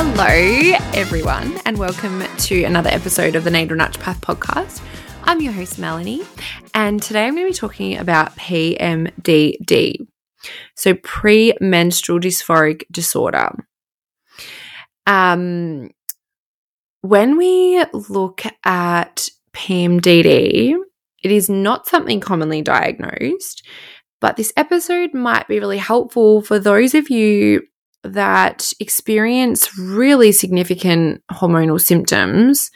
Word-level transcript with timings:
Hello, 0.00 0.78
everyone, 0.94 1.58
and 1.66 1.76
welcome 1.76 2.22
to 2.36 2.62
another 2.62 2.88
episode 2.88 3.34
of 3.34 3.42
the 3.42 3.50
Natal 3.50 3.76
Naturopath 3.76 4.20
podcast. 4.20 4.80
I'm 5.24 5.40
your 5.40 5.52
host, 5.52 5.76
Melanie, 5.76 6.22
and 6.72 7.02
today 7.02 7.26
I'm 7.26 7.34
going 7.34 7.48
to 7.48 7.52
be 7.52 7.58
talking 7.58 7.98
about 7.98 8.36
PMDD, 8.36 10.06
so 10.76 10.94
premenstrual 10.94 12.20
dysphoric 12.20 12.84
disorder. 12.92 13.50
Um, 15.04 15.90
when 17.00 17.36
we 17.36 17.84
look 17.92 18.42
at 18.64 19.28
PMDD, 19.52 20.76
it 21.24 21.32
is 21.32 21.50
not 21.50 21.88
something 21.88 22.20
commonly 22.20 22.62
diagnosed, 22.62 23.66
but 24.20 24.36
this 24.36 24.52
episode 24.56 25.12
might 25.12 25.48
be 25.48 25.58
really 25.58 25.78
helpful 25.78 26.40
for 26.40 26.60
those 26.60 26.94
of 26.94 27.10
you 27.10 27.62
that 28.04 28.72
experience 28.80 29.76
really 29.78 30.32
significant 30.32 31.22
hormonal 31.30 31.80
symptoms 31.80 32.70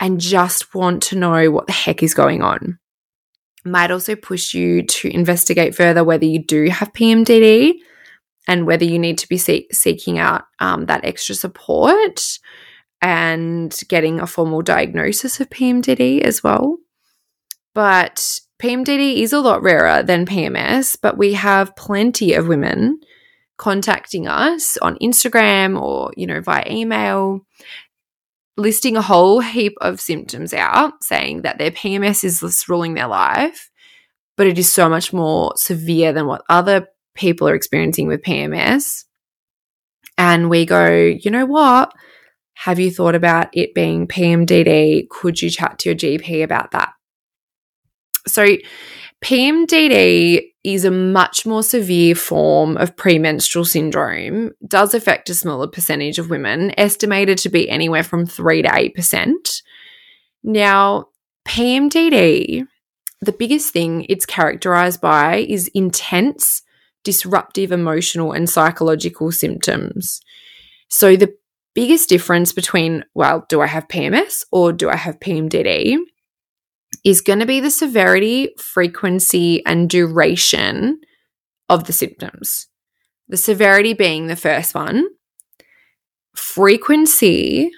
and 0.00 0.20
just 0.20 0.74
want 0.74 1.02
to 1.04 1.16
know 1.16 1.50
what 1.50 1.66
the 1.66 1.72
heck 1.72 2.02
is 2.02 2.14
going 2.14 2.42
on. 2.42 2.78
Might 3.64 3.90
also 3.90 4.14
push 4.14 4.54
you 4.54 4.82
to 4.82 5.08
investigate 5.08 5.74
further 5.74 6.04
whether 6.04 6.24
you 6.24 6.44
do 6.44 6.68
have 6.70 6.92
PMDD 6.92 7.74
and 8.46 8.66
whether 8.66 8.84
you 8.84 8.98
need 8.98 9.18
to 9.18 9.28
be 9.28 9.36
see- 9.36 9.68
seeking 9.72 10.18
out 10.18 10.44
um, 10.60 10.86
that 10.86 11.04
extra 11.04 11.34
support 11.34 12.38
and 13.02 13.78
getting 13.88 14.20
a 14.20 14.26
formal 14.26 14.62
diagnosis 14.62 15.40
of 15.40 15.50
PMDD 15.50 16.22
as 16.22 16.42
well. 16.42 16.78
But 17.74 18.40
PMDD 18.60 19.18
is 19.18 19.32
a 19.32 19.40
lot 19.40 19.62
rarer 19.62 20.02
than 20.02 20.26
PMS, 20.26 20.96
but 21.00 21.16
we 21.16 21.34
have 21.34 21.76
plenty 21.76 22.32
of 22.32 22.48
women 22.48 22.98
contacting 23.58 24.26
us 24.26 24.78
on 24.78 24.96
Instagram 24.98 25.80
or, 25.80 26.12
you 26.16 26.26
know, 26.26 26.40
via 26.40 26.64
email, 26.70 27.44
listing 28.56 28.96
a 28.96 29.02
whole 29.02 29.40
heap 29.40 29.74
of 29.80 30.00
symptoms 30.00 30.54
out, 30.54 31.04
saying 31.04 31.42
that 31.42 31.58
their 31.58 31.70
PMS 31.70 32.24
is 32.24 32.64
ruling 32.68 32.94
their 32.94 33.08
life, 33.08 33.70
but 34.36 34.46
it 34.46 34.58
is 34.58 34.70
so 34.70 34.88
much 34.88 35.12
more 35.12 35.52
severe 35.56 36.12
than 36.12 36.26
what 36.26 36.42
other 36.48 36.88
people 37.14 37.48
are 37.48 37.54
experiencing 37.54 38.08
with 38.08 38.22
PMS. 38.22 39.04
And 40.16 40.48
we 40.48 40.64
go, 40.64 40.88
you 40.88 41.30
know 41.30 41.46
what? 41.46 41.92
Have 42.54 42.80
you 42.80 42.90
thought 42.90 43.14
about 43.14 43.48
it 43.52 43.74
being 43.74 44.08
PMDD? 44.08 45.08
Could 45.08 45.40
you 45.40 45.50
chat 45.50 45.78
to 45.80 45.90
your 45.90 45.96
GP 45.96 46.42
about 46.42 46.72
that? 46.72 46.92
So, 48.26 48.56
PMDD 49.24 50.52
is 50.62 50.84
a 50.84 50.90
much 50.90 51.44
more 51.44 51.62
severe 51.62 52.14
form 52.14 52.76
of 52.76 52.96
premenstrual 52.96 53.64
syndrome, 53.64 54.52
does 54.66 54.94
affect 54.94 55.30
a 55.30 55.34
smaller 55.34 55.66
percentage 55.66 56.18
of 56.18 56.30
women, 56.30 56.72
estimated 56.78 57.38
to 57.38 57.48
be 57.48 57.68
anywhere 57.68 58.04
from 58.04 58.26
3 58.26 58.62
to 58.62 58.68
8%. 58.68 59.62
Now, 60.44 61.08
PMDD, 61.46 62.66
the 63.20 63.32
biggest 63.32 63.72
thing 63.72 64.06
it's 64.08 64.26
characterized 64.26 65.00
by 65.00 65.38
is 65.38 65.68
intense, 65.74 66.62
disruptive 67.02 67.72
emotional 67.72 68.32
and 68.32 68.48
psychological 68.48 69.32
symptoms. 69.32 70.20
So, 70.88 71.16
the 71.16 71.34
biggest 71.74 72.08
difference 72.08 72.52
between, 72.52 73.04
well, 73.14 73.46
do 73.48 73.60
I 73.60 73.66
have 73.66 73.88
PMS 73.88 74.44
or 74.52 74.72
do 74.72 74.88
I 74.88 74.96
have 74.96 75.18
PMDD? 75.20 75.98
Is 77.04 77.20
going 77.20 77.38
to 77.38 77.46
be 77.46 77.60
the 77.60 77.70
severity, 77.70 78.50
frequency, 78.58 79.64
and 79.66 79.88
duration 79.88 81.00
of 81.68 81.84
the 81.84 81.92
symptoms. 81.92 82.66
The 83.28 83.36
severity 83.36 83.92
being 83.92 84.26
the 84.26 84.36
first 84.36 84.74
one, 84.74 85.06
frequency, 86.34 87.70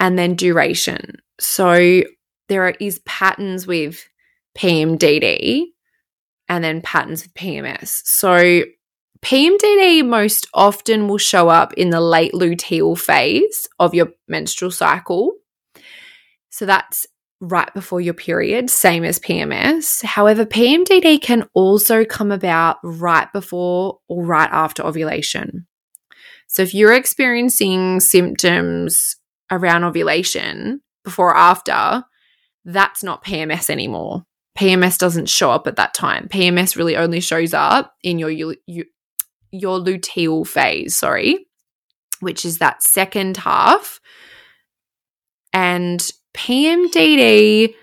and 0.00 0.18
then 0.18 0.34
duration. 0.34 1.16
So 1.38 2.02
there 2.48 2.70
is 2.70 3.00
patterns 3.00 3.66
with 3.66 4.06
PMDD 4.56 5.64
and 6.48 6.64
then 6.64 6.80
patterns 6.80 7.22
with 7.22 7.34
PMS. 7.34 8.02
So 8.04 8.64
PMDD 9.24 10.06
most 10.06 10.46
often 10.52 11.08
will 11.08 11.18
show 11.18 11.48
up 11.48 11.72
in 11.74 11.90
the 11.90 12.00
late 12.00 12.32
luteal 12.32 12.98
phase 12.98 13.66
of 13.78 13.94
your 13.94 14.08
menstrual 14.28 14.70
cycle. 14.70 15.32
So 16.50 16.66
that's 16.66 17.06
right 17.50 17.72
before 17.74 18.00
your 18.00 18.14
period, 18.14 18.70
same 18.70 19.04
as 19.04 19.18
PMS. 19.18 20.02
However, 20.02 20.44
PMDD 20.44 21.20
can 21.20 21.48
also 21.54 22.04
come 22.04 22.32
about 22.32 22.78
right 22.82 23.30
before 23.32 23.98
or 24.08 24.24
right 24.24 24.48
after 24.50 24.82
ovulation. 24.82 25.66
So 26.46 26.62
if 26.62 26.74
you're 26.74 26.94
experiencing 26.94 28.00
symptoms 28.00 29.16
around 29.50 29.84
ovulation 29.84 30.80
before 31.04 31.30
or 31.30 31.36
after, 31.36 32.04
that's 32.64 33.02
not 33.02 33.24
PMS 33.24 33.68
anymore. 33.68 34.24
PMS 34.58 34.98
doesn't 34.98 35.28
show 35.28 35.50
up 35.50 35.66
at 35.66 35.76
that 35.76 35.94
time. 35.94 36.28
PMS 36.28 36.76
really 36.76 36.96
only 36.96 37.20
shows 37.20 37.52
up 37.52 37.94
in 38.02 38.18
your 38.18 38.30
your, 38.30 38.54
your 39.50 39.78
luteal 39.78 40.46
phase, 40.46 40.96
sorry, 40.96 41.46
which 42.20 42.44
is 42.44 42.58
that 42.58 42.82
second 42.82 43.36
half. 43.36 44.00
And 45.52 46.10
PMDD 46.36 47.74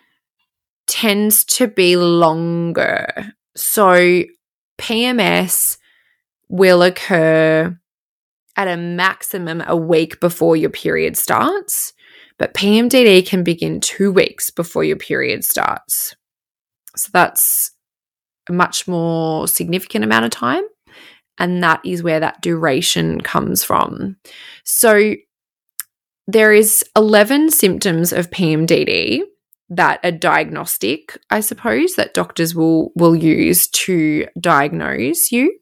tends 0.87 1.43
to 1.45 1.67
be 1.67 1.95
longer. 1.95 3.33
So 3.55 4.23
PMS 4.79 5.77
will 6.49 6.83
occur 6.83 7.77
at 8.57 8.67
a 8.67 8.77
maximum 8.77 9.63
a 9.65 9.75
week 9.75 10.19
before 10.19 10.55
your 10.55 10.69
period 10.69 11.15
starts, 11.17 11.93
but 12.37 12.53
PMDD 12.53 13.25
can 13.25 13.43
begin 13.43 13.79
two 13.79 14.11
weeks 14.11 14.49
before 14.49 14.83
your 14.83 14.97
period 14.97 15.45
starts. 15.45 16.15
So 16.95 17.09
that's 17.13 17.71
a 18.49 18.53
much 18.53 18.87
more 18.87 19.47
significant 19.47 20.03
amount 20.03 20.25
of 20.25 20.31
time. 20.31 20.63
And 21.37 21.63
that 21.63 21.79
is 21.85 22.03
where 22.03 22.19
that 22.19 22.41
duration 22.41 23.21
comes 23.21 23.63
from. 23.63 24.17
So 24.63 25.15
there 26.31 26.53
is 26.53 26.83
11 26.95 27.51
symptoms 27.51 28.13
of 28.13 28.29
PMDD 28.29 29.21
that 29.69 29.99
are 30.03 30.11
diagnostic, 30.11 31.17
I 31.29 31.41
suppose, 31.41 31.95
that 31.95 32.13
doctors 32.13 32.55
will 32.55 32.91
will 32.95 33.15
use 33.15 33.67
to 33.69 34.27
diagnose 34.39 35.31
you. 35.31 35.57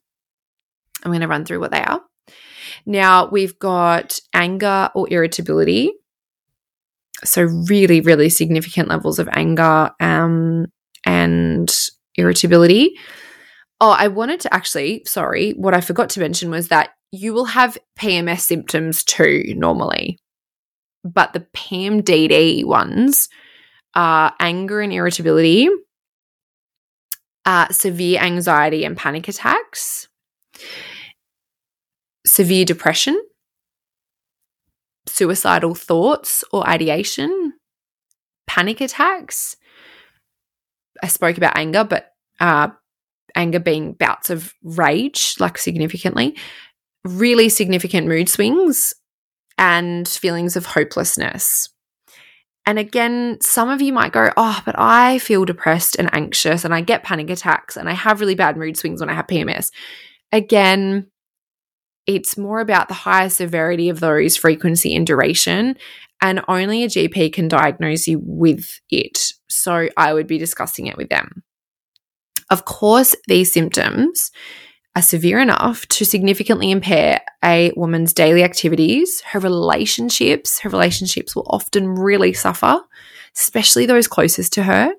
I'm 1.04 1.12
going 1.12 1.22
to 1.22 1.28
run 1.28 1.46
through 1.46 1.60
what 1.60 1.72
they 1.72 1.82
are. 1.82 2.02
Now, 2.86 3.30
we've 3.30 3.58
got 3.58 4.20
anger 4.34 4.90
or 4.94 5.08
irritability. 5.12 5.94
So 7.24 7.44
really 7.44 8.02
really 8.02 8.30
significant 8.30 8.88
levels 8.90 9.20
of 9.20 9.28
anger 9.34 9.92
um, 10.00 10.68
and 11.06 11.76
irritability. 12.16 12.96
Oh, 13.82 13.92
I 13.92 14.08
wanted 14.08 14.42
to 14.42 14.54
actually, 14.54 15.04
sorry, 15.06 15.52
what 15.52 15.74
I 15.74 15.82
forgot 15.82 16.10
to 16.12 16.20
mention 16.20 16.52
was 16.52 16.68
that 16.68 16.92
you 17.12 17.34
will 17.34 17.46
have 17.46 17.78
PMS 17.98 18.42
symptoms 18.42 19.04
too 19.04 19.54
normally 19.56 20.20
but 21.04 21.34
the 21.34 21.42
PMDD 21.56 22.66
ones 22.66 23.30
are 23.96 24.34
anger 24.40 24.82
and 24.82 24.94
irritability, 24.94 25.70
uh, 27.46 27.68
severe 27.70 28.20
anxiety 28.22 28.84
and 28.86 28.98
panic 28.98 29.28
attacks, 29.28 30.08
severe 32.26 32.66
depression, 32.66 33.20
suicidal 35.08 35.74
thoughts 35.76 36.44
or 36.52 36.68
ideation, 36.68 37.54
panic 38.48 38.82
attacks. 38.82 39.56
I 41.02 41.08
spoke 41.08 41.38
about 41.38 41.58
anger, 41.58 41.84
but 41.84 42.14
uh, 42.40 42.70
anger 43.36 43.60
being 43.60 43.94
bouts 43.94 44.30
of 44.30 44.54
rage, 44.64 45.36
like 45.40 45.58
significantly, 45.58 46.36
really 47.06 47.50
significant 47.50 48.08
mood 48.08 48.30
swings, 48.30 48.94
and 49.60 50.08
feelings 50.08 50.56
of 50.56 50.66
hopelessness. 50.66 51.70
And 52.66 52.80
again, 52.80 53.38
some 53.42 53.70
of 53.70 53.82
you 53.82 53.92
might 53.92 54.14
go, 54.14 54.32
Oh, 54.38 54.62
but 54.66 54.76
I 54.78 55.20
feel 55.20 55.46
depressed 55.46 55.98
and 56.00 56.10
anxious, 56.14 56.64
and 56.64 56.74
I 56.74 56.82
get 56.82 57.04
panic 57.04 57.30
attacks, 57.30 57.78
and 57.78 57.90
I 57.90 57.94
have 57.94 58.22
really 58.22 58.36
bad 58.36 58.58
mood 58.58 58.78
swings 58.78 59.02
when 59.02 59.10
I 59.10 59.14
have 59.14 59.28
PMS. 59.28 59.72
Again, 60.32 61.08
it's 62.08 62.38
more 62.38 62.60
about 62.60 62.88
the 62.88 62.94
higher 62.94 63.30
severity 63.30 63.90
of 63.90 64.00
those, 64.00 64.38
frequency 64.38 64.96
and 64.96 65.06
duration, 65.06 65.78
and 66.22 66.42
only 66.48 66.84
a 66.84 66.88
GP 66.88 67.34
can 67.34 67.48
diagnose 67.48 68.08
you 68.08 68.22
with 68.24 68.80
it. 68.90 69.34
So 69.50 69.90
I 69.98 70.14
would 70.14 70.28
be 70.28 70.38
discussing 70.38 70.88
it 70.88 70.98
with 70.98 71.10
them. 71.10 71.44
Of 72.50 72.66
course, 72.66 73.16
these 73.28 73.52
symptoms 73.52 74.32
are 74.96 75.02
severe 75.02 75.40
enough 75.40 75.86
to 75.88 76.06
significantly 76.06 76.72
impair 76.72 77.22
a 77.44 77.72
woman's 77.76 78.14
daily 78.14 78.44
activities, 78.44 79.22
her 79.22 79.40
relationships. 79.40 80.60
Her 80.60 80.70
relationships 80.70 81.36
will 81.36 81.48
often 81.48 81.90
really 81.90 82.34
suffer, 82.34 82.82
especially 83.36 83.86
those 83.86 84.08
closest 84.08 84.54
to 84.54 84.64
her, 84.64 84.92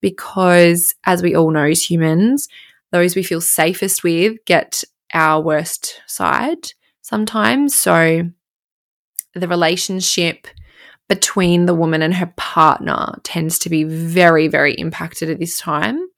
because 0.00 0.94
as 1.04 1.22
we 1.22 1.34
all 1.34 1.50
know 1.50 1.64
as 1.64 1.82
humans, 1.82 2.48
those 2.92 3.16
we 3.16 3.22
feel 3.22 3.40
safest 3.40 4.04
with 4.04 4.36
get 4.44 4.84
our 5.12 5.40
worst 5.40 6.00
side. 6.06 6.72
sometimes. 7.04 7.78
So 7.78 8.22
the 9.34 9.48
relationship 9.48 10.48
between 11.08 11.66
the 11.66 11.74
woman 11.74 12.02
and 12.02 12.14
her 12.14 12.32
partner 12.36 13.12
tends 13.22 13.58
to 13.60 13.70
be 13.70 13.84
very, 13.84 14.48
very 14.48 14.72
impacted 14.74 15.30
at 15.30 15.38
this 15.38 15.58
time. 15.58 16.08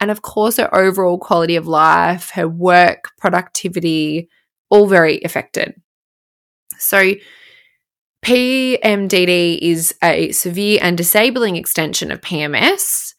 And 0.00 0.10
of 0.10 0.22
course, 0.22 0.58
her 0.58 0.74
overall 0.74 1.18
quality 1.18 1.56
of 1.56 1.66
life, 1.66 2.30
her 2.30 2.48
work, 2.48 3.10
productivity, 3.18 4.28
all 4.70 4.86
very 4.86 5.20
affected. 5.22 5.74
So, 6.78 7.14
PMDD 8.24 9.58
is 9.62 9.94
a 10.02 10.32
severe 10.32 10.80
and 10.82 10.98
disabling 10.98 11.56
extension 11.56 12.10
of 12.10 12.20
PMS 12.20 13.14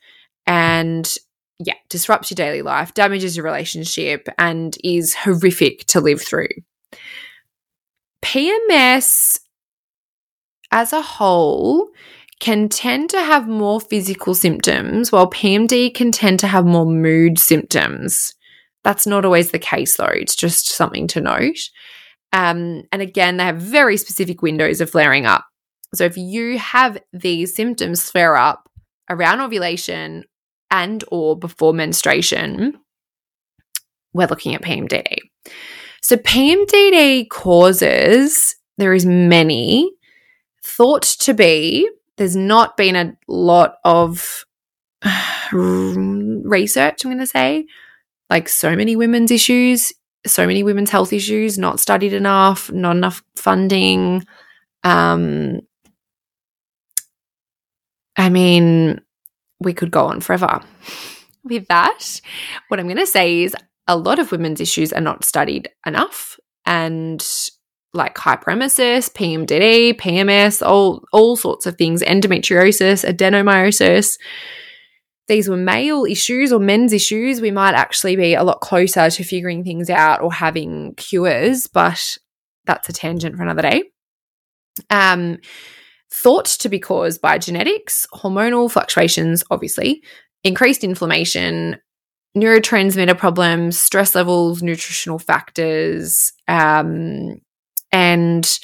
and 0.46 1.18
yeah, 1.60 1.76
disrupts 1.90 2.30
your 2.30 2.36
daily 2.36 2.62
life, 2.62 2.94
damages 2.94 3.36
your 3.36 3.46
relationship, 3.46 4.28
and 4.38 4.78
is 4.84 5.16
horrific 5.16 5.86
to 5.88 6.02
live 6.02 6.22
through. 6.22 6.50
PMS 8.24 9.40
as 10.72 10.94
a 10.94 11.02
whole 11.02 11.90
can 12.40 12.70
tend 12.70 13.10
to 13.10 13.20
have 13.22 13.48
more 13.48 13.82
physical 13.82 14.36
symptoms, 14.36 15.12
while 15.12 15.30
PMD 15.30 15.94
can 15.94 16.12
tend 16.12 16.40
to 16.40 16.48
have 16.48 16.66
more 16.66 16.86
mood 16.86 17.40
symptoms. 17.40 18.34
That's 18.84 19.08
not 19.08 19.26
always 19.26 19.52
the 19.52 19.60
case, 19.60 19.98
though. 19.98 20.06
It's 20.06 20.36
just 20.36 20.70
something 20.70 21.08
to 21.08 21.22
note. 21.22 21.70
Um, 22.34 22.84
and 22.92 23.02
again, 23.02 23.38
they 23.38 23.44
have 23.44 23.58
very 23.58 23.98
specific 23.98 24.42
windows 24.42 24.82
of 24.82 24.90
flaring 24.90 25.26
up. 25.26 25.46
So 25.96 26.04
if 26.04 26.18
you 26.18 26.58
have 26.58 26.98
these 27.14 27.56
symptoms 27.56 28.10
flare 28.10 28.36
up 28.36 28.70
around 29.10 29.42
ovulation 29.42 30.26
and 30.70 31.04
or 31.08 31.38
before 31.38 31.74
menstruation, 31.74 32.78
we're 34.14 34.28
looking 34.28 34.54
at 34.54 34.62
PMDD. 34.62 35.18
So 36.02 36.18
PMDD 36.18 37.30
causes 37.30 38.56
there 38.78 38.94
is 38.94 39.06
many 39.06 39.92
thought 40.64 41.04
to 41.04 41.34
be 41.34 41.90
there's 42.18 42.36
not 42.36 42.78
been 42.78 42.96
a 42.96 43.16
lot 43.28 43.78
of 43.84 44.46
research 45.52 47.06
I'm 47.06 47.12
going 47.12 47.20
to 47.20 47.28
say. 47.28 47.66
Like 48.30 48.50
so 48.50 48.76
many 48.76 48.96
women's 48.96 49.32
issues 49.32 49.94
so 50.26 50.46
many 50.46 50.62
women's 50.62 50.90
health 50.90 51.14
issues 51.14 51.58
not 51.58 51.80
studied 51.80 52.14
enough 52.14 52.72
not 52.72 52.96
enough 52.96 53.24
funding. 53.36 54.26
Um 54.84 55.62
I 58.18 58.30
mean 58.30 59.02
we 59.60 59.74
could 59.74 59.92
go 59.92 60.06
on 60.06 60.22
forever. 60.22 60.62
With 61.44 61.68
that 61.68 62.22
what 62.68 62.80
I'm 62.80 62.88
going 62.88 62.98
to 62.98 63.08
say 63.08 63.44
is 63.44 63.56
a 63.88 63.96
lot 63.98 64.20
of 64.20 64.32
women's 64.32 64.60
issues 64.60 64.92
are 64.92 65.02
not 65.02 65.24
studied 65.24 65.70
enough 65.86 66.38
and 66.66 67.26
like 67.98 68.16
hyperemesis, 68.16 69.12
PMDD, 69.12 70.00
PMS, 70.00 70.66
all, 70.66 71.04
all 71.12 71.36
sorts 71.36 71.66
of 71.66 71.78
things, 71.78 72.02
endometriosis, 72.02 73.04
adenomyosis. 73.04 74.18
These 75.28 75.50
were 75.50 75.58
male 75.58 76.06
issues 76.06 76.54
or 76.54 76.60
men's 76.60 76.94
issues. 76.94 77.42
We 77.42 77.52
might 77.52 77.74
actually 77.74 78.16
be 78.16 78.34
a 78.34 78.44
lot 78.44 78.62
closer 78.62 79.10
to 79.10 79.24
figuring 79.24 79.64
things 79.64 79.90
out 79.90 80.22
or 80.22 80.32
having 80.32 80.96
cures, 80.96 81.68
but 81.68 82.18
that's 82.66 82.88
a 82.88 82.94
tangent 82.94 83.36
for 83.36 83.44
another 83.44 83.64
day. 83.64 83.84
Um, 84.90 85.40
thought 86.12 86.46
to 86.46 86.70
be 86.70 86.80
caused 86.80 87.22
by 87.22 87.38
genetics, 87.38 88.08
hormonal 88.14 88.72
fluctuations, 88.72 89.44
obviously, 89.52 90.02
increased 90.44 90.84
inflammation, 90.84 91.78
neurotransmitter 92.38 93.18
problems, 93.18 93.78
stress 93.78 94.16
levels, 94.16 94.64
nutritional 94.64 95.20
factors, 95.20 96.32
um, 96.48 97.42
and 97.92 98.60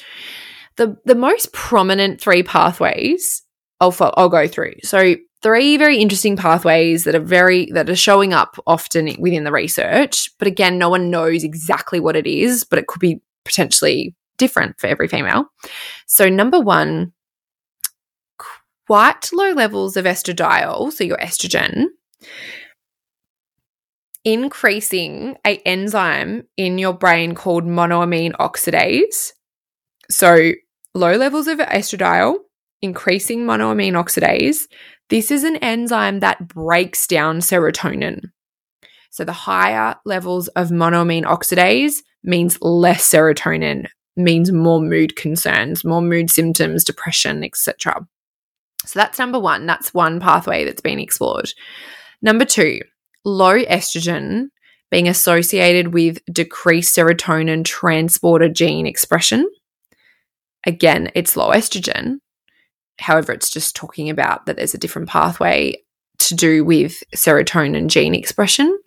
the 0.77 0.97
the 1.05 1.15
most 1.15 1.53
prominent 1.53 2.19
three 2.19 2.43
pathways 2.43 3.43
I'll 3.79 3.95
I'll 4.17 4.29
go 4.29 4.47
through. 4.47 4.75
So 4.83 5.15
three 5.41 5.77
very 5.77 5.97
interesting 5.97 6.37
pathways 6.37 7.03
that 7.03 7.15
are 7.15 7.19
very 7.19 7.69
that 7.73 7.89
are 7.89 7.95
showing 7.95 8.33
up 8.33 8.57
often 8.65 9.13
within 9.19 9.43
the 9.43 9.51
research, 9.51 10.31
but 10.39 10.47
again, 10.47 10.77
no 10.77 10.89
one 10.89 11.09
knows 11.09 11.43
exactly 11.43 11.99
what 11.99 12.15
it 12.15 12.25
is, 12.25 12.63
but 12.63 12.79
it 12.79 12.87
could 12.87 12.99
be 12.99 13.21
potentially 13.45 14.15
different 14.37 14.79
for 14.79 14.87
every 14.87 15.07
female. 15.07 15.45
So 16.07 16.29
number 16.29 16.59
one, 16.59 17.13
quite 18.87 19.29
low 19.33 19.51
levels 19.51 19.97
of 19.97 20.05
estradiol, 20.05 20.91
so 20.91 21.03
your 21.03 21.17
estrogen, 21.17 21.87
increasing 24.25 25.37
a 25.45 25.57
enzyme 25.65 26.43
in 26.57 26.77
your 26.77 26.93
brain 26.93 27.35
called 27.35 27.65
monoamine 27.65 28.33
oxidase. 28.33 29.31
So, 30.09 30.51
low 30.93 31.15
levels 31.15 31.47
of 31.47 31.59
estradiol, 31.59 32.37
increasing 32.81 33.45
monoamine 33.45 33.93
oxidase. 33.93 34.67
This 35.09 35.31
is 35.31 35.43
an 35.43 35.57
enzyme 35.57 36.21
that 36.21 36.47
breaks 36.47 37.07
down 37.07 37.39
serotonin. 37.39 38.21
So, 39.11 39.23
the 39.23 39.33
higher 39.33 39.95
levels 40.05 40.47
of 40.49 40.69
monoamine 40.69 41.23
oxidase 41.23 42.01
means 42.23 42.61
less 42.61 43.09
serotonin, 43.09 43.87
means 44.15 44.51
more 44.51 44.81
mood 44.81 45.15
concerns, 45.15 45.83
more 45.83 46.01
mood 46.01 46.29
symptoms, 46.29 46.83
depression, 46.83 47.43
etc. 47.43 48.07
So, 48.85 48.99
that's 48.99 49.19
number 49.19 49.39
one. 49.39 49.65
That's 49.65 49.93
one 49.93 50.19
pathway 50.19 50.63
that's 50.63 50.81
been 50.81 50.99
explored. 50.99 51.51
Number 52.21 52.45
two, 52.45 52.79
low 53.25 53.63
estrogen 53.63 54.47
being 54.91 55.07
associated 55.07 55.93
with 55.93 56.23
decreased 56.31 56.95
serotonin 56.95 57.65
transporter 57.65 58.49
gene 58.49 58.85
expression. 58.85 59.49
Again, 60.65 61.11
it's 61.15 61.35
low 61.35 61.49
estrogen. 61.49 62.19
However, 62.99 63.31
it's 63.33 63.49
just 63.49 63.75
talking 63.75 64.09
about 64.09 64.45
that 64.45 64.55
there's 64.55 64.75
a 64.75 64.77
different 64.77 65.09
pathway 65.09 65.75
to 66.19 66.35
do 66.35 66.63
with 66.63 67.03
serotonin 67.15 67.87
gene 67.87 68.13
expression. 68.13 68.77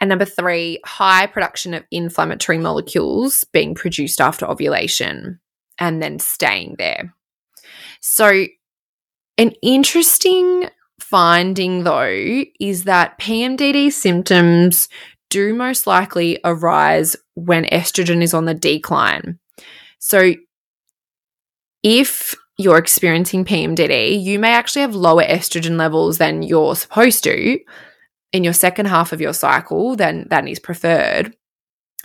And 0.00 0.08
number 0.08 0.24
three, 0.24 0.80
high 0.84 1.26
production 1.26 1.74
of 1.74 1.84
inflammatory 1.90 2.58
molecules 2.58 3.44
being 3.52 3.74
produced 3.74 4.20
after 4.20 4.46
ovulation 4.46 5.40
and 5.78 6.02
then 6.02 6.18
staying 6.18 6.76
there. 6.78 7.14
So, 8.00 8.46
an 9.38 9.50
interesting 9.62 10.68
finding 11.16 11.84
though 11.84 12.44
is 12.60 12.84
that 12.84 13.18
PMDD 13.18 13.90
symptoms 13.90 14.86
do 15.30 15.54
most 15.54 15.86
likely 15.86 16.38
arise 16.44 17.16
when 17.32 17.64
estrogen 17.64 18.22
is 18.22 18.34
on 18.34 18.44
the 18.44 18.52
decline. 18.52 19.38
So, 19.98 20.34
if 21.82 22.34
you're 22.58 22.76
experiencing 22.76 23.46
PMDD, 23.46 24.22
you 24.22 24.38
may 24.38 24.52
actually 24.52 24.82
have 24.82 24.94
lower 24.94 25.22
estrogen 25.22 25.78
levels 25.78 26.18
than 26.18 26.42
you're 26.42 26.76
supposed 26.76 27.24
to 27.24 27.60
in 28.34 28.44
your 28.44 28.52
second 28.52 28.84
half 28.84 29.14
of 29.14 29.20
your 29.22 29.32
cycle, 29.32 29.96
then 29.96 30.26
that 30.28 30.46
is 30.46 30.58
preferred. 30.58 31.34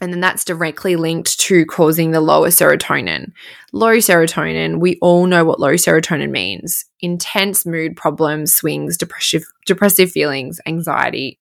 And 0.02 0.12
then 0.12 0.20
that's 0.20 0.44
directly 0.44 0.96
linked 0.96 1.40
to 1.42 1.64
causing 1.68 2.10
the 2.10 2.22
lower 2.22 2.48
serotonin. 2.48 3.32
Low 3.72 3.98
serotonin, 3.98 4.80
we 4.80 4.98
all 5.00 5.28
know 5.28 5.46
what 5.46 5.60
low 5.60 5.74
serotonin 5.74 6.32
means 6.32 6.86
intense 7.02 7.66
mood 7.66 7.96
problems, 7.96 8.54
swings, 8.54 8.98
depressive, 8.98 9.44
depressive 9.68 10.12
feelings, 10.12 10.60
anxiety, 10.66 11.40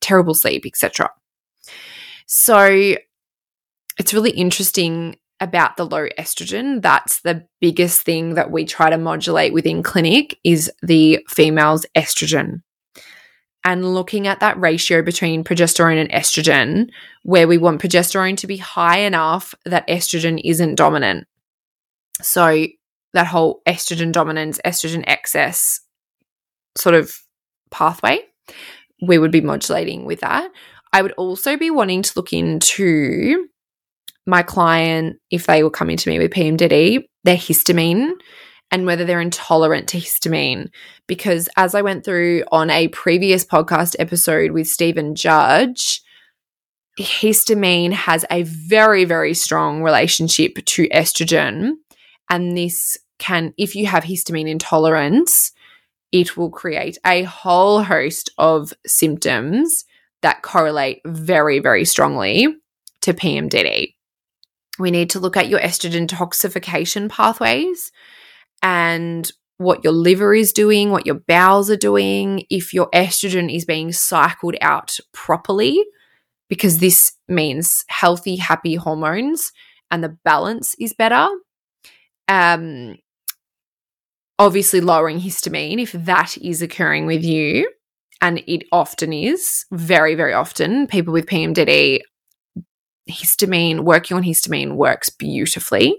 terrible 0.00 0.34
sleep, 0.34 0.64
etc. 0.66 1.10
So 2.26 2.96
it's 3.98 4.14
really 4.14 4.30
interesting 4.30 5.16
about 5.40 5.76
the 5.76 5.84
low 5.84 6.06
estrogen. 6.18 6.82
That's 6.82 7.20
the 7.22 7.46
biggest 7.60 8.02
thing 8.02 8.34
that 8.34 8.50
we 8.50 8.64
try 8.64 8.90
to 8.90 8.98
modulate 8.98 9.52
within 9.52 9.82
clinic 9.82 10.38
is 10.44 10.70
the 10.82 11.24
female's 11.28 11.86
estrogen 11.96 12.60
and 13.64 13.94
looking 13.94 14.26
at 14.26 14.40
that 14.40 14.58
ratio 14.58 15.02
between 15.02 15.44
progesterone 15.44 16.00
and 16.00 16.10
estrogen, 16.10 16.90
where 17.22 17.46
we 17.46 17.58
want 17.58 17.80
progesterone 17.80 18.36
to 18.38 18.46
be 18.46 18.56
high 18.56 18.98
enough 18.98 19.54
that 19.64 19.86
estrogen 19.88 20.40
isn't 20.44 20.74
dominant. 20.74 21.26
So, 22.20 22.66
that 23.14 23.26
whole 23.26 23.60
estrogen 23.66 24.10
dominance, 24.10 24.58
estrogen 24.64 25.04
excess 25.06 25.80
sort 26.76 26.94
of 26.94 27.14
pathway, 27.70 28.20
we 29.06 29.18
would 29.18 29.32
be 29.32 29.40
modulating 29.40 30.06
with 30.06 30.20
that. 30.20 30.50
I 30.92 31.02
would 31.02 31.12
also 31.12 31.56
be 31.56 31.70
wanting 31.70 32.02
to 32.02 32.12
look 32.16 32.32
into 32.32 33.48
my 34.26 34.42
client, 34.42 35.16
if 35.30 35.46
they 35.46 35.62
were 35.62 35.70
coming 35.70 35.96
to 35.96 36.10
me 36.10 36.18
with 36.18 36.30
PMDD, 36.30 37.04
their 37.24 37.36
histamine 37.36 38.12
and 38.72 38.86
whether 38.86 39.04
they're 39.04 39.20
intolerant 39.20 39.86
to 39.88 39.98
histamine. 39.98 40.70
Because 41.06 41.48
as 41.56 41.74
I 41.74 41.82
went 41.82 42.04
through 42.04 42.42
on 42.50 42.70
a 42.70 42.88
previous 42.88 43.44
podcast 43.44 43.94
episode 43.98 44.52
with 44.52 44.66
Stephen 44.66 45.14
Judge, 45.14 46.02
histamine 46.98 47.92
has 47.92 48.24
a 48.30 48.42
very, 48.44 49.04
very 49.04 49.34
strong 49.34 49.82
relationship 49.82 50.56
to 50.64 50.88
estrogen. 50.88 51.72
And 52.30 52.56
this 52.56 52.96
can, 53.18 53.52
if 53.58 53.76
you 53.76 53.86
have 53.86 54.04
histamine 54.04 54.48
intolerance, 54.48 55.52
it 56.10 56.36
will 56.36 56.50
create 56.50 56.96
a 57.06 57.24
whole 57.24 57.82
host 57.82 58.30
of 58.38 58.72
symptoms 58.86 59.84
that 60.22 60.42
correlate 60.42 61.02
very, 61.04 61.58
very 61.58 61.84
strongly 61.84 62.46
to 63.02 63.12
PMDD. 63.12 63.94
We 64.78 64.90
need 64.90 65.10
to 65.10 65.20
look 65.20 65.36
at 65.36 65.48
your 65.48 65.60
estrogen 65.60 66.06
detoxification 66.06 67.10
pathways 67.10 67.92
and 68.62 69.30
what 69.58 69.84
your 69.84 69.92
liver 69.92 70.34
is 70.34 70.52
doing, 70.52 70.90
what 70.90 71.06
your 71.06 71.20
bowels 71.26 71.70
are 71.70 71.76
doing, 71.76 72.44
if 72.50 72.74
your 72.74 72.88
estrogen 72.90 73.54
is 73.54 73.64
being 73.64 73.92
cycled 73.92 74.56
out 74.60 74.98
properly, 75.12 75.84
because 76.48 76.78
this 76.78 77.12
means 77.28 77.84
healthy, 77.88 78.36
happy 78.36 78.74
hormones 78.74 79.52
and 79.90 80.02
the 80.02 80.16
balance 80.24 80.74
is 80.80 80.94
better. 80.94 81.28
Um, 82.26 82.96
obviously, 84.38 84.80
lowering 84.80 85.20
histamine, 85.20 85.80
if 85.80 85.92
that 85.92 86.36
is 86.38 86.62
occurring 86.62 87.06
with 87.06 87.22
you, 87.22 87.70
and 88.20 88.42
it 88.46 88.64
often 88.72 89.12
is, 89.12 89.64
very, 89.70 90.14
very 90.14 90.32
often, 90.32 90.86
people 90.86 91.12
with 91.12 91.26
PMDD, 91.26 92.00
histamine, 93.10 93.80
working 93.80 94.16
on 94.16 94.22
histamine 94.22 94.76
works 94.76 95.10
beautifully. 95.10 95.98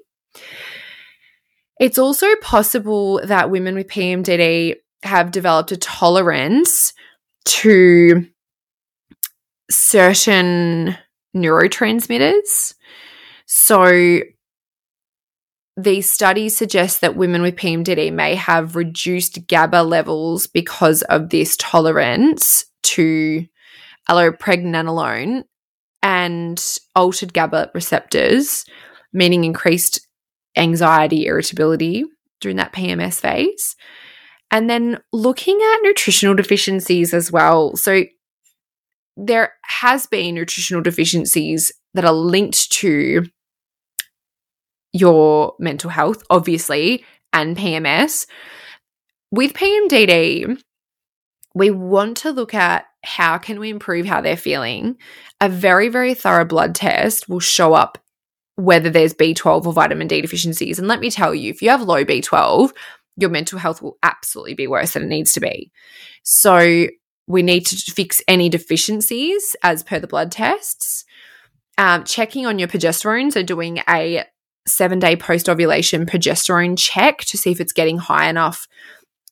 It's 1.79 1.97
also 1.97 2.27
possible 2.41 3.21
that 3.23 3.49
women 3.49 3.75
with 3.75 3.87
PMDD 3.87 4.75
have 5.03 5.31
developed 5.31 5.71
a 5.71 5.77
tolerance 5.77 6.93
to 7.45 8.27
certain 9.69 10.97
neurotransmitters. 11.35 12.75
So, 13.45 14.21
these 15.75 16.09
studies 16.09 16.55
suggest 16.55 17.01
that 17.01 17.15
women 17.15 17.41
with 17.41 17.55
PMDD 17.55 18.13
may 18.13 18.35
have 18.35 18.75
reduced 18.75 19.47
GABA 19.47 19.83
levels 19.83 20.45
because 20.45 21.01
of 21.03 21.29
this 21.29 21.57
tolerance 21.57 22.65
to 22.83 23.47
allopregnanolone 24.07 25.45
and 26.03 26.77
altered 26.95 27.33
GABA 27.33 27.71
receptors, 27.73 28.65
meaning 29.13 29.45
increased 29.45 30.07
anxiety, 30.55 31.25
irritability 31.25 32.05
during 32.41 32.57
that 32.57 32.73
PMS 32.73 33.19
phase. 33.19 33.75
And 34.51 34.69
then 34.69 34.99
looking 35.11 35.55
at 35.55 35.81
nutritional 35.81 36.35
deficiencies 36.35 37.13
as 37.13 37.31
well. 37.31 37.75
So 37.75 38.03
there 39.17 39.53
has 39.63 40.05
been 40.07 40.35
nutritional 40.35 40.83
deficiencies 40.83 41.71
that 41.93 42.05
are 42.05 42.13
linked 42.13 42.71
to 42.71 43.25
your 44.91 45.55
mental 45.59 45.89
health, 45.89 46.23
obviously, 46.29 47.03
and 47.31 47.57
PMS. 47.57 48.27
With 49.31 49.53
PMDD, 49.53 50.61
we 51.55 51.71
want 51.71 52.17
to 52.17 52.31
look 52.31 52.53
at 52.53 52.85
how 53.03 53.37
can 53.37 53.59
we 53.59 53.69
improve 53.69 54.05
how 54.05 54.21
they're 54.21 54.37
feeling. 54.37 54.97
A 55.41 55.49
very, 55.49 55.89
very 55.89 56.13
thorough 56.13 56.45
blood 56.45 56.75
test 56.75 57.27
will 57.27 57.39
show 57.39 57.73
up 57.73 57.97
whether 58.55 58.89
there's 58.89 59.13
B12 59.13 59.65
or 59.65 59.73
vitamin 59.73 60.07
D 60.07 60.21
deficiencies. 60.21 60.79
And 60.79 60.87
let 60.87 60.99
me 60.99 61.09
tell 61.09 61.33
you, 61.33 61.49
if 61.49 61.61
you 61.61 61.69
have 61.69 61.81
low 61.81 62.05
B12, 62.05 62.71
your 63.17 63.29
mental 63.29 63.59
health 63.59 63.81
will 63.81 63.97
absolutely 64.03 64.53
be 64.53 64.67
worse 64.67 64.93
than 64.93 65.03
it 65.03 65.07
needs 65.07 65.33
to 65.33 65.39
be. 65.39 65.71
So 66.23 66.87
we 67.27 67.41
need 67.41 67.65
to 67.67 67.91
fix 67.91 68.21
any 68.27 68.49
deficiencies 68.49 69.55
as 69.63 69.83
per 69.83 69.99
the 69.99 70.07
blood 70.07 70.31
tests. 70.31 71.05
Um, 71.77 72.03
checking 72.03 72.45
on 72.45 72.59
your 72.59 72.67
progesterone, 72.67 73.31
so 73.31 73.41
doing 73.41 73.79
a 73.89 74.25
seven 74.67 74.99
day 74.99 75.15
post 75.15 75.49
ovulation 75.49 76.05
progesterone 76.05 76.77
check 76.77 77.19
to 77.19 77.37
see 77.37 77.51
if 77.51 77.59
it's 77.59 77.73
getting 77.73 77.97
high 77.97 78.29
enough. 78.29 78.67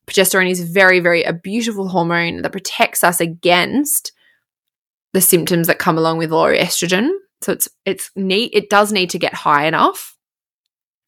Progesterone 0.08 0.50
is 0.50 0.62
very, 0.62 1.00
very 1.00 1.24
a 1.24 1.34
beautiful 1.34 1.90
hormone 1.90 2.42
that 2.42 2.52
protects 2.52 3.04
us 3.04 3.22
against 3.22 4.12
the 5.14 5.22
symptoms 5.22 5.68
that 5.68 5.80
come 5.80 5.98
along 5.98 6.18
with 6.18 6.32
low 6.32 6.52
estrogen. 6.52 7.10
So 7.42 7.52
it's 7.52 7.70
it's 7.86 8.12
neat. 8.16 8.52
It 8.54 8.70
does 8.70 8.92
need 8.92 9.10
to 9.12 9.20
get 9.20 9.34
high 9.34 9.66
enough. 9.66 10.16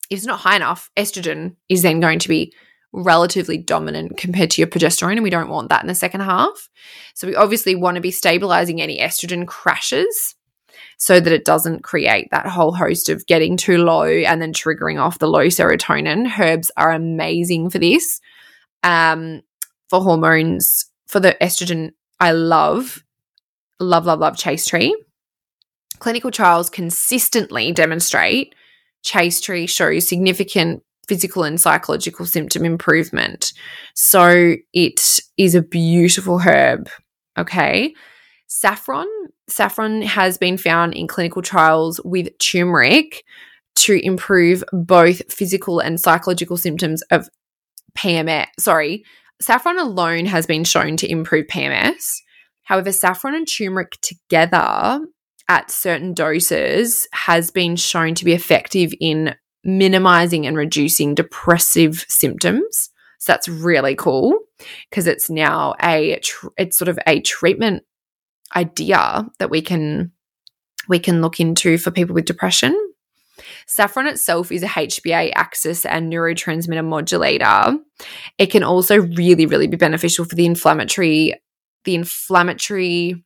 If 0.10 0.18
it's 0.18 0.28
not 0.28 0.40
high 0.40 0.56
enough, 0.56 0.90
estrogen 0.98 1.56
is 1.70 1.82
then 1.82 2.00
going 2.00 2.20
to 2.20 2.30
be 2.30 2.54
relatively 2.92 3.58
dominant 3.58 4.18
compared 4.18 4.52
to 4.52 4.62
your 4.62 4.68
progesterone, 4.68 5.14
and 5.14 5.24
we 5.24 5.30
don't 5.30 5.50
want 5.50 5.70
that 5.70 5.82
in 5.82 5.88
the 5.88 5.96
second 5.96 6.22
half. 6.22 6.70
So 7.16 7.28
we 7.28 7.36
obviously 7.36 7.76
want 7.76 7.96
to 7.96 8.02
be 8.02 8.12
stabilizing 8.12 8.82
any 8.82 9.00
estrogen 9.00 9.48
crashes 9.48 10.36
so 10.98 11.20
that 11.20 11.34
it 11.34 11.46
doesn't 11.46 11.84
create 11.84 12.30
that 12.32 12.48
whole 12.48 12.74
host 12.74 13.10
of 13.10 13.26
getting 13.26 13.58
too 13.58 13.78
low 13.78 14.04
and 14.04 14.42
then 14.42 14.54
triggering 14.54 15.02
off 15.02 15.20
the 15.20 15.28
low 15.28 15.48
serotonin. 15.48 16.40
Herbs 16.40 16.72
are 16.78 16.92
amazing 16.92 17.70
for 17.70 17.80
this. 17.80 18.22
Um, 18.84 19.42
for 19.90 20.02
hormones, 20.02 20.86
for 21.08 21.20
the 21.20 21.36
estrogen, 21.42 21.92
I 22.20 22.32
love, 22.32 23.04
love, 23.80 24.06
love, 24.06 24.20
love 24.20 24.38
Chaste 24.38 24.68
Tree. 24.68 24.96
Clinical 26.04 26.32
trials 26.32 26.70
consistently 26.70 27.72
demonstrate 27.72 28.54
Chaste 29.04 29.42
Tree 29.42 29.66
shows 29.66 30.06
significant 30.06 30.84
physical 31.08 31.46
and 31.46 31.62
psychological 31.62 32.26
symptom 32.26 32.66
improvement. 32.66 33.54
So 33.96 34.56
it 34.74 35.22
is 35.38 35.56
a 35.56 35.62
beautiful 35.62 36.40
herb. 36.40 36.90
Okay. 37.38 37.96
Saffron. 38.48 39.08
Saffron 39.48 40.02
has 40.02 40.38
been 40.38 40.58
found 40.58 40.94
in 40.94 41.08
clinical 41.08 41.42
trials 41.42 42.02
with 42.04 42.38
turmeric 42.38 43.24
to 43.76 43.94
improve 44.06 44.62
both 44.74 45.32
physical 45.32 45.80
and 45.80 46.02
psychological 46.02 46.58
symptoms 46.58 47.02
of 47.12 47.30
PMS. 47.98 48.48
Sorry, 48.60 49.06
saffron 49.42 49.80
alone 49.80 50.26
has 50.26 50.46
been 50.46 50.66
shown 50.66 50.98
to 50.98 51.10
improve 51.10 51.48
PMS. 51.48 52.18
However, 52.64 52.92
saffron 52.92 53.36
and 53.36 53.48
turmeric 53.48 53.98
together 54.02 55.00
at 55.50 55.72
certain 55.72 56.14
doses 56.14 57.08
has 57.12 57.52
been 57.52 57.76
shown 57.76 58.16
to 58.16 58.26
be 58.26 58.34
effective 58.34 58.94
in 59.00 59.36
minimizing 59.64 60.46
and 60.46 60.58
reducing 60.58 61.16
depressive 61.16 62.06
symptoms. 62.08 62.90
So 63.20 63.32
that's 63.32 63.48
really 63.48 63.96
cool 63.96 64.38
because 64.90 65.08
it's 65.08 65.30
now 65.30 65.76
a 65.82 66.20
tr- 66.20 66.48
it's 66.58 66.78
sort 66.78 66.90
of 66.90 67.00
a 67.08 67.22
treatment 67.22 67.84
idea 68.56 69.26
that 69.40 69.50
we 69.50 69.62
can 69.62 70.12
we 70.90 71.00
can 71.00 71.22
look 71.22 71.40
into 71.40 71.78
for 71.78 71.92
people 71.92 72.14
with 72.14 72.26
depression. 72.26 72.78
Saffron 73.66 74.08
itself 74.08 74.52
is 74.52 74.64
a 74.64 74.68
HPA 74.68 75.32
axis 75.36 75.86
and 75.86 76.12
neurotransmitter 76.12 76.86
modulator. 76.86 77.78
It 78.38 78.48
can 78.48 78.64
also 78.64 79.00
really, 79.00 79.46
really 79.46 79.68
be 79.68 79.78
beneficial 79.78 80.26
for 80.26 80.36
the 80.36 80.46
inflammatory, 80.46 81.34
the 81.86 81.96
inflammatory 81.96 83.24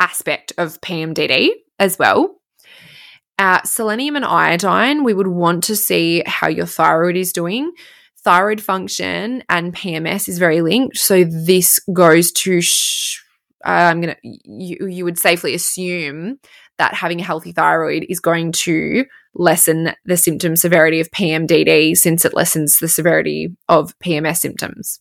aspect 0.00 0.52
of 0.58 0.80
PMDD 0.80 1.50
as 1.78 1.98
well. 1.98 2.40
Uh, 3.38 3.62
selenium 3.62 4.16
and 4.16 4.24
iodine, 4.24 5.04
we 5.04 5.14
would 5.14 5.28
want 5.28 5.64
to 5.64 5.76
see 5.76 6.22
how 6.26 6.48
your 6.48 6.66
thyroid 6.66 7.16
is 7.16 7.32
doing. 7.32 7.70
Thyroid 8.22 8.60
function 8.60 9.42
and 9.48 9.74
PMS 9.74 10.28
is 10.28 10.38
very 10.38 10.60
linked. 10.60 10.98
So 10.98 11.24
this 11.24 11.80
goes 11.92 12.32
to 12.32 12.60
sh- 12.60 13.22
I'm 13.64 14.00
gonna 14.00 14.16
you 14.22 14.86
you 14.86 15.04
would 15.04 15.18
safely 15.18 15.54
assume 15.54 16.38
that 16.78 16.94
having 16.94 17.20
a 17.20 17.24
healthy 17.24 17.52
thyroid 17.52 18.06
is 18.08 18.20
going 18.20 18.52
to 18.52 19.04
lessen 19.34 19.92
the 20.04 20.16
symptom 20.16 20.56
severity 20.56 21.00
of 21.00 21.10
PMDD 21.10 21.96
since 21.96 22.24
it 22.24 22.34
lessens 22.34 22.78
the 22.78 22.88
severity 22.88 23.54
of 23.68 23.98
PMS 24.00 24.38
symptoms. 24.38 25.00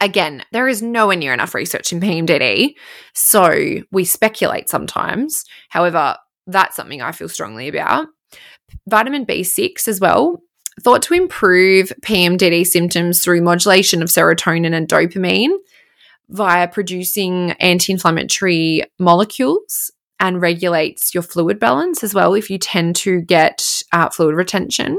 Again, 0.00 0.44
there 0.52 0.68
is 0.68 0.82
nowhere 0.82 1.16
near 1.16 1.32
enough 1.32 1.54
research 1.54 1.92
in 1.92 2.00
PMDD, 2.00 2.74
so 3.14 3.82
we 3.90 4.04
speculate 4.04 4.68
sometimes. 4.68 5.44
However, 5.70 6.16
that's 6.46 6.76
something 6.76 7.00
I 7.00 7.12
feel 7.12 7.28
strongly 7.28 7.68
about. 7.68 8.08
Vitamin 8.86 9.24
B6 9.24 9.88
as 9.88 10.00
well, 10.00 10.42
thought 10.80 11.02
to 11.02 11.14
improve 11.14 11.92
PMDD 12.02 12.66
symptoms 12.66 13.24
through 13.24 13.40
modulation 13.40 14.02
of 14.02 14.08
serotonin 14.08 14.74
and 14.74 14.88
dopamine 14.88 15.56
via 16.28 16.68
producing 16.68 17.52
anti 17.52 17.92
inflammatory 17.92 18.82
molecules 18.98 19.90
and 20.18 20.40
regulates 20.40 21.14
your 21.14 21.22
fluid 21.22 21.58
balance 21.58 22.02
as 22.02 22.14
well 22.14 22.34
if 22.34 22.50
you 22.50 22.58
tend 22.58 22.96
to 22.96 23.20
get 23.20 23.82
uh, 23.92 24.08
fluid 24.10 24.34
retention. 24.34 24.98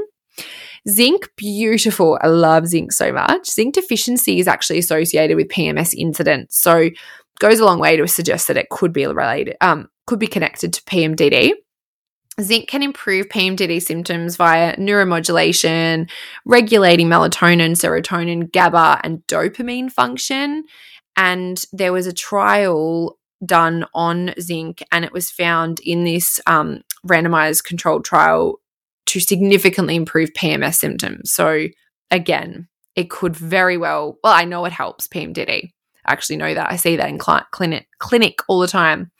Zinc, 0.88 1.28
beautiful. 1.36 2.18
I 2.22 2.28
love 2.28 2.66
zinc 2.66 2.92
so 2.92 3.12
much. 3.12 3.50
Zinc 3.50 3.74
deficiency 3.74 4.38
is 4.38 4.48
actually 4.48 4.78
associated 4.78 5.36
with 5.36 5.48
PMS 5.48 5.92
incidents. 5.94 6.58
So 6.58 6.88
goes 7.38 7.60
a 7.60 7.64
long 7.64 7.78
way 7.78 7.96
to 7.96 8.08
suggest 8.08 8.48
that 8.48 8.56
it 8.56 8.70
could 8.70 8.92
be 8.92 9.06
related, 9.06 9.56
um, 9.60 9.88
could 10.06 10.18
be 10.18 10.26
connected 10.26 10.72
to 10.72 10.82
PMDD. 10.82 11.52
Zinc 12.40 12.68
can 12.68 12.82
improve 12.82 13.28
PMDD 13.28 13.82
symptoms 13.82 14.36
via 14.36 14.76
neuromodulation, 14.76 16.08
regulating 16.44 17.08
melatonin, 17.08 17.72
serotonin, 17.72 18.50
GABA, 18.52 19.00
and 19.02 19.26
dopamine 19.26 19.90
function, 19.90 20.64
and 21.16 21.64
there 21.72 21.92
was 21.92 22.06
a 22.06 22.12
trial 22.12 23.18
done 23.44 23.84
on 23.92 24.34
zinc, 24.40 24.82
and 24.92 25.04
it 25.04 25.12
was 25.12 25.30
found 25.30 25.80
in 25.80 26.04
this 26.04 26.40
um, 26.46 26.82
randomized 27.06 27.64
controlled 27.64 28.04
trial 28.04 28.60
to 29.08 29.20
significantly 29.20 29.96
improve 29.96 30.32
PMS 30.32 30.76
symptoms. 30.76 31.32
So, 31.32 31.66
again, 32.10 32.68
it 32.96 33.10
could 33.10 33.36
very 33.36 33.76
well, 33.76 34.18
well, 34.24 34.32
I 34.32 34.44
know 34.44 34.64
it 34.64 34.72
helps 34.72 35.08
PMDD. 35.08 35.70
I 36.04 36.12
actually 36.12 36.36
know 36.36 36.54
that. 36.54 36.72
I 36.72 36.76
see 36.76 36.96
that 36.96 37.08
in 37.08 37.20
cl- 37.20 37.46
clinic, 37.50 37.86
clinic 37.98 38.40
all 38.48 38.60
the 38.60 38.66
time. 38.66 39.10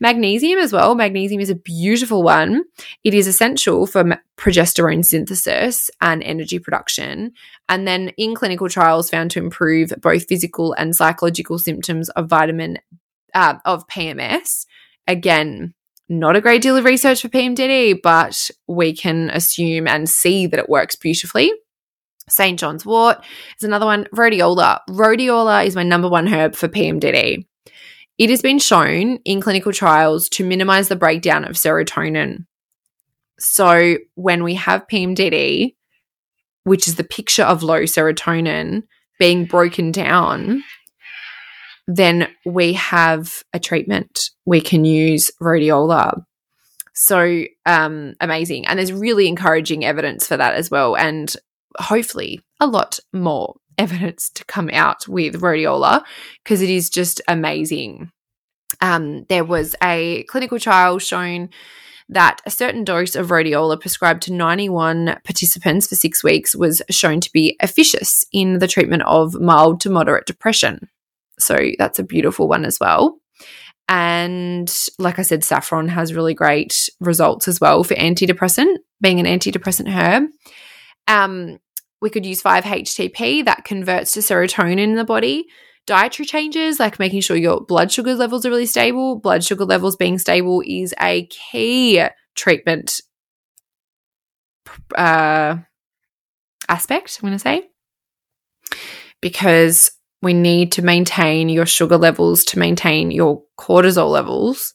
Magnesium 0.00 0.58
as 0.58 0.72
well. 0.72 0.94
Magnesium 0.94 1.40
is 1.40 1.50
a 1.50 1.54
beautiful 1.54 2.22
one. 2.22 2.64
It 3.04 3.12
is 3.12 3.26
essential 3.26 3.86
for 3.86 4.18
progesterone 4.38 5.04
synthesis 5.04 5.90
and 6.00 6.22
energy 6.22 6.58
production. 6.58 7.32
And 7.68 7.86
then 7.86 8.08
in 8.16 8.34
clinical 8.34 8.68
trials 8.68 9.10
found 9.10 9.30
to 9.32 9.40
improve 9.40 9.92
both 10.00 10.26
physical 10.26 10.72
and 10.72 10.96
psychological 10.96 11.58
symptoms 11.58 12.08
of 12.10 12.28
vitamin 12.28 12.78
uh, 13.34 13.56
of 13.64 13.86
PMS. 13.88 14.66
Again, 15.06 15.74
not 16.12 16.36
a 16.36 16.40
great 16.40 16.62
deal 16.62 16.76
of 16.76 16.84
research 16.84 17.22
for 17.22 17.28
PMDD, 17.28 18.00
but 18.02 18.50
we 18.68 18.94
can 18.94 19.30
assume 19.30 19.88
and 19.88 20.08
see 20.08 20.46
that 20.46 20.60
it 20.60 20.68
works 20.68 20.94
beautifully. 20.94 21.52
St. 22.28 22.58
John's 22.58 22.84
wort 22.84 23.18
is 23.58 23.64
another 23.64 23.86
one. 23.86 24.04
Rhodiola. 24.14 24.80
Rhodiola 24.90 25.66
is 25.66 25.74
my 25.74 25.82
number 25.82 26.08
one 26.08 26.26
herb 26.26 26.54
for 26.54 26.68
PMDD. 26.68 27.46
It 28.18 28.30
has 28.30 28.42
been 28.42 28.58
shown 28.58 29.18
in 29.24 29.40
clinical 29.40 29.72
trials 29.72 30.28
to 30.30 30.44
minimize 30.46 30.88
the 30.88 30.96
breakdown 30.96 31.44
of 31.44 31.56
serotonin. 31.56 32.44
So 33.38 33.96
when 34.14 34.44
we 34.44 34.54
have 34.54 34.86
PMDD, 34.86 35.74
which 36.64 36.86
is 36.86 36.96
the 36.96 37.04
picture 37.04 37.42
of 37.42 37.62
low 37.62 37.82
serotonin 37.82 38.82
being 39.18 39.46
broken 39.46 39.90
down, 39.90 40.62
then 41.86 42.28
we 42.44 42.74
have 42.74 43.42
a 43.52 43.58
treatment. 43.58 44.30
We 44.44 44.60
can 44.60 44.84
use 44.84 45.30
rhodiola. 45.40 46.24
So 46.94 47.44
um, 47.66 48.14
amazing. 48.20 48.66
And 48.66 48.78
there's 48.78 48.92
really 48.92 49.28
encouraging 49.28 49.84
evidence 49.84 50.26
for 50.26 50.36
that 50.36 50.54
as 50.54 50.70
well. 50.70 50.96
And 50.96 51.34
hopefully 51.78 52.40
a 52.60 52.66
lot 52.66 52.98
more 53.12 53.56
evidence 53.78 54.30
to 54.30 54.44
come 54.44 54.70
out 54.72 55.08
with 55.08 55.40
rhodiola 55.40 56.04
because 56.44 56.62
it 56.62 56.70
is 56.70 56.90
just 56.90 57.20
amazing. 57.26 58.10
Um, 58.80 59.24
there 59.28 59.44
was 59.44 59.74
a 59.82 60.24
clinical 60.24 60.58
trial 60.58 60.98
shown 60.98 61.50
that 62.08 62.40
a 62.44 62.50
certain 62.50 62.84
dose 62.84 63.16
of 63.16 63.28
rhodiola 63.28 63.80
prescribed 63.80 64.22
to 64.24 64.32
91 64.32 65.16
participants 65.24 65.86
for 65.86 65.94
six 65.94 66.22
weeks 66.22 66.54
was 66.54 66.82
shown 66.90 67.20
to 67.20 67.32
be 67.32 67.56
efficacious 67.60 68.24
in 68.32 68.58
the 68.58 68.68
treatment 68.68 69.02
of 69.04 69.40
mild 69.40 69.80
to 69.80 69.90
moderate 69.90 70.26
depression. 70.26 70.88
So 71.42 71.58
that's 71.78 71.98
a 71.98 72.04
beautiful 72.04 72.48
one 72.48 72.64
as 72.64 72.78
well. 72.80 73.18
And 73.88 74.72
like 74.98 75.18
I 75.18 75.22
said, 75.22 75.44
saffron 75.44 75.88
has 75.88 76.14
really 76.14 76.34
great 76.34 76.88
results 77.00 77.48
as 77.48 77.60
well 77.60 77.84
for 77.84 77.94
antidepressant, 77.94 78.76
being 79.00 79.20
an 79.20 79.26
antidepressant 79.26 79.92
herb. 79.92 80.30
Um, 81.08 81.58
we 82.00 82.10
could 82.10 82.24
use 82.24 82.42
5-HTP 82.42 83.44
that 83.44 83.64
converts 83.64 84.12
to 84.12 84.20
serotonin 84.20 84.78
in 84.78 84.94
the 84.94 85.04
body. 85.04 85.46
Dietary 85.86 86.26
changes, 86.26 86.78
like 86.78 86.98
making 86.98 87.20
sure 87.20 87.36
your 87.36 87.60
blood 87.60 87.90
sugar 87.90 88.14
levels 88.14 88.46
are 88.46 88.50
really 88.50 88.66
stable. 88.66 89.18
Blood 89.18 89.42
sugar 89.44 89.64
levels 89.64 89.96
being 89.96 90.18
stable 90.18 90.62
is 90.64 90.94
a 91.00 91.26
key 91.26 92.02
treatment 92.34 93.00
uh, 94.96 95.56
aspect, 96.68 97.18
I'm 97.20 97.28
going 97.28 97.38
to 97.38 97.38
say, 97.38 97.68
because 99.20 99.90
we 100.22 100.32
need 100.32 100.72
to 100.72 100.82
maintain 100.82 101.48
your 101.48 101.66
sugar 101.66 101.98
levels 101.98 102.44
to 102.44 102.58
maintain 102.58 103.10
your 103.10 103.42
cortisol 103.58 104.10
levels. 104.10 104.72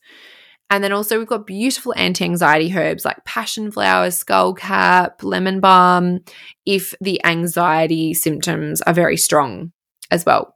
And 0.70 0.84
then 0.84 0.92
also 0.92 1.18
we've 1.18 1.28
got 1.28 1.48
beautiful 1.48 1.94
anti-anxiety 1.96 2.74
herbs 2.76 3.06
like 3.06 3.24
passion 3.24 3.72
flowers, 3.72 4.22
skullcap, 4.22 5.24
lemon 5.24 5.62
balm 5.62 6.20
if 6.66 6.94
the 7.00 7.24
anxiety 7.26 8.14
symptoms 8.14 8.82
are 8.82 8.94
very 8.94 9.16
strong 9.16 9.72
as 10.12 10.26
well. 10.26 10.56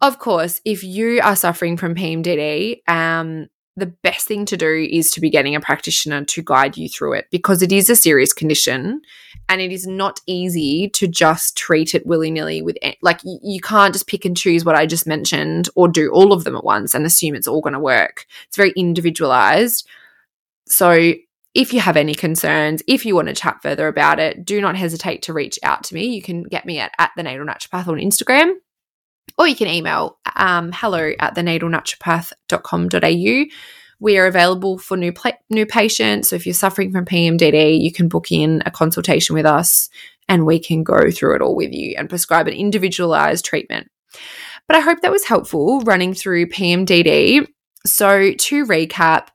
Of 0.00 0.18
course, 0.18 0.60
if 0.64 0.82
you 0.82 1.20
are 1.22 1.36
suffering 1.36 1.76
from 1.76 1.94
PMDD, 1.94 2.78
um, 2.88 3.48
the 3.76 3.86
best 3.86 4.28
thing 4.28 4.44
to 4.46 4.56
do 4.56 4.88
is 4.90 5.10
to 5.10 5.20
be 5.20 5.30
getting 5.30 5.56
a 5.56 5.60
practitioner 5.60 6.24
to 6.24 6.42
guide 6.42 6.76
you 6.76 6.88
through 6.88 7.14
it 7.14 7.26
because 7.30 7.60
it 7.60 7.72
is 7.72 7.90
a 7.90 7.96
serious 7.96 8.32
condition 8.32 9.02
and 9.48 9.60
it 9.60 9.72
is 9.72 9.86
not 9.86 10.20
easy 10.26 10.88
to 10.90 11.08
just 11.08 11.56
treat 11.56 11.94
it 11.94 12.06
willy-nilly 12.06 12.62
with 12.62 12.76
like 13.02 13.20
you 13.24 13.60
can't 13.60 13.92
just 13.92 14.06
pick 14.06 14.24
and 14.24 14.36
choose 14.36 14.64
what 14.64 14.76
I 14.76 14.86
just 14.86 15.06
mentioned 15.06 15.68
or 15.74 15.88
do 15.88 16.10
all 16.12 16.32
of 16.32 16.44
them 16.44 16.54
at 16.54 16.64
once 16.64 16.94
and 16.94 17.04
assume 17.04 17.34
it's 17.34 17.48
all 17.48 17.60
going 17.60 17.72
to 17.72 17.80
work. 17.80 18.26
It's 18.46 18.56
very 18.56 18.72
individualized. 18.76 19.88
So 20.66 21.14
if 21.54 21.72
you 21.72 21.80
have 21.80 21.96
any 21.96 22.14
concerns, 22.14 22.82
if 22.86 23.04
you 23.04 23.14
want 23.14 23.28
to 23.28 23.34
chat 23.34 23.60
further 23.60 23.88
about 23.88 24.20
it, 24.20 24.44
do 24.44 24.60
not 24.60 24.76
hesitate 24.76 25.22
to 25.22 25.32
reach 25.32 25.58
out 25.62 25.84
to 25.84 25.94
me. 25.94 26.06
You 26.06 26.22
can 26.22 26.44
get 26.44 26.64
me 26.64 26.78
at, 26.78 26.92
at 26.98 27.10
the 27.16 27.22
natal 27.22 27.46
naturopath 27.46 27.88
on 27.88 27.98
Instagram 27.98 28.54
or 29.38 29.48
you 29.48 29.56
can 29.56 29.68
email 29.68 30.18
um, 30.36 30.70
hello 30.72 31.12
at 31.18 31.34
thenatalnaturopath.com.au. 31.34 33.44
We 34.00 34.18
are 34.18 34.26
available 34.26 34.78
for 34.78 34.96
new 34.96 35.12
pla- 35.12 35.32
new 35.50 35.66
patients. 35.66 36.28
So 36.28 36.36
if 36.36 36.46
you're 36.46 36.54
suffering 36.54 36.92
from 36.92 37.04
PMDD, 37.04 37.80
you 37.80 37.92
can 37.92 38.08
book 38.08 38.32
in 38.32 38.62
a 38.66 38.70
consultation 38.70 39.34
with 39.34 39.46
us 39.46 39.88
and 40.28 40.46
we 40.46 40.58
can 40.58 40.82
go 40.82 41.10
through 41.10 41.36
it 41.36 41.42
all 41.42 41.54
with 41.54 41.72
you 41.72 41.94
and 41.96 42.08
prescribe 42.08 42.48
an 42.48 42.54
individualized 42.54 43.44
treatment. 43.44 43.88
But 44.66 44.76
I 44.76 44.80
hope 44.80 45.02
that 45.02 45.12
was 45.12 45.24
helpful 45.24 45.80
running 45.80 46.14
through 46.14 46.46
PMDD. 46.46 47.46
So 47.86 48.32
to 48.32 48.66
recap, 48.66 49.28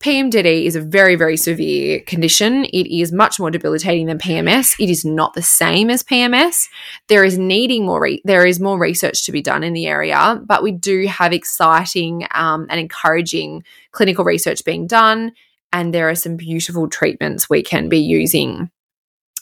PMDD 0.00 0.64
is 0.64 0.76
a 0.76 0.80
very, 0.80 1.16
very 1.16 1.36
severe 1.36 2.00
condition. 2.00 2.64
It 2.66 2.86
is 2.86 3.10
much 3.10 3.40
more 3.40 3.50
debilitating 3.50 4.06
than 4.06 4.18
PMS. 4.18 4.76
It 4.78 4.88
is 4.88 5.04
not 5.04 5.34
the 5.34 5.42
same 5.42 5.90
as 5.90 6.04
PMS. 6.04 6.68
There 7.08 7.24
is 7.24 7.36
needing 7.36 7.84
more. 7.84 8.02
Re- 8.02 8.22
there 8.24 8.46
is 8.46 8.60
more 8.60 8.78
research 8.78 9.24
to 9.24 9.32
be 9.32 9.42
done 9.42 9.64
in 9.64 9.72
the 9.72 9.86
area, 9.86 10.40
but 10.46 10.62
we 10.62 10.70
do 10.70 11.06
have 11.08 11.32
exciting 11.32 12.28
um, 12.32 12.68
and 12.70 12.78
encouraging 12.78 13.64
clinical 13.90 14.24
research 14.24 14.64
being 14.64 14.86
done, 14.86 15.32
and 15.72 15.92
there 15.92 16.08
are 16.08 16.14
some 16.14 16.36
beautiful 16.36 16.88
treatments 16.88 17.50
we 17.50 17.62
can 17.64 17.88
be 17.88 17.98
using. 17.98 18.70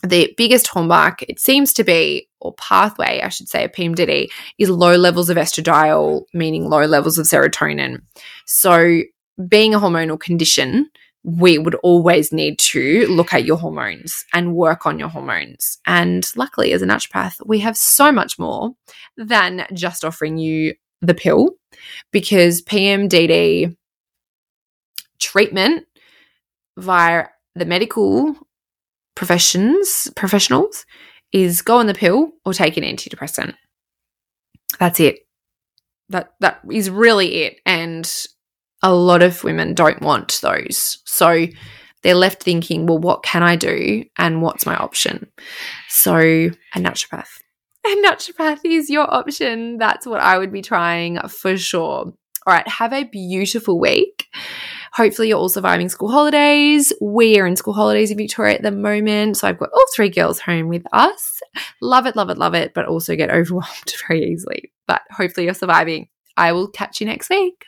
The 0.02 0.32
biggest 0.38 0.68
hallmark, 0.68 1.22
it 1.22 1.38
seems 1.38 1.74
to 1.74 1.84
be, 1.84 2.28
or 2.40 2.54
pathway, 2.54 3.20
I 3.22 3.28
should 3.28 3.48
say, 3.48 3.64
of 3.64 3.72
PMDD, 3.72 4.30
is 4.56 4.70
low 4.70 4.94
levels 4.94 5.28
of 5.28 5.36
estradiol, 5.36 6.24
meaning 6.32 6.70
low 6.70 6.84
levels 6.86 7.18
of 7.18 7.26
serotonin. 7.26 8.00
So 8.46 9.02
being 9.48 9.74
a 9.74 9.80
hormonal 9.80 10.18
condition, 10.18 10.90
we 11.24 11.58
would 11.58 11.74
always 11.76 12.32
need 12.32 12.58
to 12.58 13.06
look 13.08 13.34
at 13.34 13.44
your 13.44 13.56
hormones 13.56 14.24
and 14.32 14.54
work 14.54 14.86
on 14.86 14.98
your 14.98 15.08
hormones. 15.08 15.78
And 15.86 16.24
luckily, 16.36 16.72
as 16.72 16.82
a 16.82 16.86
naturopath, 16.86 17.34
we 17.44 17.58
have 17.60 17.76
so 17.76 18.12
much 18.12 18.38
more 18.38 18.74
than 19.16 19.66
just 19.72 20.04
offering 20.04 20.38
you 20.38 20.74
the 21.02 21.14
pill 21.14 21.50
because 22.12 22.62
PMDD 22.62 23.76
treatment 25.18 25.86
via 26.76 27.26
the 27.54 27.64
medical 27.64 28.36
professions 29.14 30.08
professionals 30.14 30.84
is 31.32 31.62
go 31.62 31.78
on 31.78 31.86
the 31.86 31.94
pill 31.94 32.30
or 32.44 32.52
take 32.52 32.76
an 32.76 32.84
antidepressant. 32.84 33.54
That's 34.78 35.00
it. 35.00 35.20
That 36.10 36.34
that 36.40 36.60
is 36.70 36.88
really 36.88 37.42
it. 37.42 37.60
And 37.66 38.08
a 38.82 38.94
lot 38.94 39.22
of 39.22 39.42
women 39.44 39.74
don't 39.74 40.02
want 40.02 40.38
those. 40.42 40.98
So 41.04 41.46
they're 42.02 42.14
left 42.14 42.42
thinking, 42.42 42.86
well, 42.86 42.98
what 42.98 43.22
can 43.22 43.42
I 43.42 43.56
do 43.56 44.04
and 44.18 44.42
what's 44.42 44.66
my 44.66 44.76
option? 44.76 45.26
So 45.88 46.16
a 46.16 46.78
naturopath. 46.78 47.28
A 47.86 48.02
naturopath 48.04 48.60
is 48.64 48.90
your 48.90 49.12
option. 49.12 49.78
That's 49.78 50.06
what 50.06 50.20
I 50.20 50.38
would 50.38 50.52
be 50.52 50.62
trying 50.62 51.18
for 51.28 51.56
sure. 51.56 52.12
All 52.46 52.54
right, 52.54 52.66
have 52.68 52.92
a 52.92 53.04
beautiful 53.04 53.80
week. 53.80 54.26
Hopefully, 54.92 55.28
you're 55.28 55.38
all 55.38 55.48
surviving 55.48 55.88
school 55.88 56.10
holidays. 56.10 56.92
We 57.00 57.38
are 57.38 57.46
in 57.46 57.56
school 57.56 57.74
holidays 57.74 58.10
in 58.10 58.16
Victoria 58.16 58.54
at 58.54 58.62
the 58.62 58.70
moment. 58.70 59.36
So 59.36 59.48
I've 59.48 59.58
got 59.58 59.70
all 59.72 59.84
three 59.94 60.08
girls 60.08 60.40
home 60.40 60.68
with 60.68 60.84
us. 60.92 61.40
Love 61.82 62.06
it, 62.06 62.16
love 62.16 62.30
it, 62.30 62.38
love 62.38 62.54
it, 62.54 62.72
but 62.72 62.86
also 62.86 63.16
get 63.16 63.30
overwhelmed 63.30 63.94
very 64.08 64.24
easily. 64.24 64.72
But 64.86 65.02
hopefully, 65.10 65.46
you're 65.46 65.54
surviving. 65.54 66.08
I 66.36 66.52
will 66.52 66.68
catch 66.68 67.00
you 67.00 67.06
next 67.06 67.30
week. 67.30 67.66